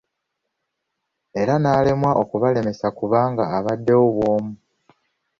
Era 1.41 1.53
n'alemwa 1.61 2.11
okubalemesa 2.23 2.87
kubanga 2.97 3.43
abaddewo 3.57 4.05
bwomu. 4.15 4.53